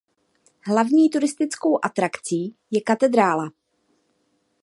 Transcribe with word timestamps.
Hlavní 0.67 1.09
turistickou 1.09 1.79
atrakcí 1.85 2.55
je 2.71 2.81
katedrála. 2.81 3.51